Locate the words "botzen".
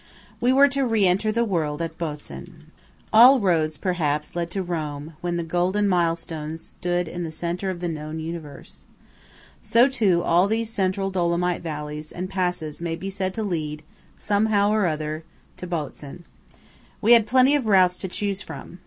1.99-2.71, 15.67-16.23